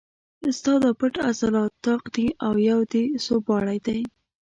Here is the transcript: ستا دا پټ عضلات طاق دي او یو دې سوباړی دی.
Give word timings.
ستا 0.57 0.73
دا 0.83 0.91
پټ 0.99 1.13
عضلات 1.29 1.71
طاق 1.85 2.03
دي 2.15 2.27
او 2.45 2.53
یو 2.69 2.79
دې 2.91 3.03
سوباړی 3.25 3.79
دی. 3.87 4.01